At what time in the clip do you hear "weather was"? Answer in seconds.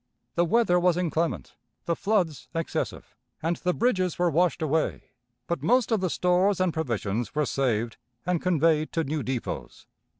0.45-0.97